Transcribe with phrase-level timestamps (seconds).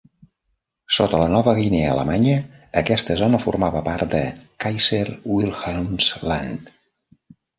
[0.99, 2.37] Sota la Nova Guinea Alemanya
[2.81, 4.23] aquesta zona formava part de
[4.65, 6.73] Kaiser-Wilhelmsland.